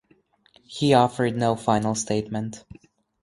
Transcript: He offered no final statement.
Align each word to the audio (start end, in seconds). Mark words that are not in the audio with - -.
He 0.65 0.95
offered 0.95 1.37
no 1.37 1.55
final 1.55 1.93
statement. 1.93 2.65